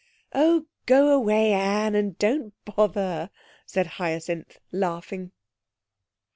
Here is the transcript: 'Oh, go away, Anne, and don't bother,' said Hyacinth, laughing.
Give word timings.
'Oh, 0.33 0.65
go 0.87 1.09
away, 1.13 1.53
Anne, 1.53 1.93
and 1.93 2.17
don't 2.17 2.55
bother,' 2.65 3.29
said 3.67 3.85
Hyacinth, 3.85 4.59
laughing. 4.71 5.31